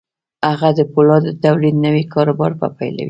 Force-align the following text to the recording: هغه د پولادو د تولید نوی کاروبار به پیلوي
هغه 0.49 0.69
د 0.77 0.79
پولادو 0.91 1.27
د 1.33 1.37
تولید 1.43 1.75
نوی 1.85 2.03
کاروبار 2.13 2.51
به 2.59 2.67
پیلوي 2.77 2.99